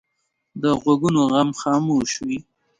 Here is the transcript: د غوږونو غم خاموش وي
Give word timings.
د 0.61 0.63
غوږونو 0.79 1.21
غم 1.31 1.49
خاموش 1.61 2.11
وي 2.27 2.39